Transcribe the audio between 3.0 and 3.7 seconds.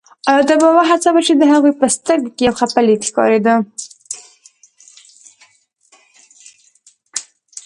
ښکارېده.